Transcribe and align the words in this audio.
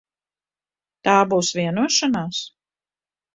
Tā 1.07 1.17
būs 1.33 1.51
vienošanās? 1.59 2.41